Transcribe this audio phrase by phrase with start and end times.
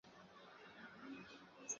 [0.79, 1.67] 她们育有一子一女。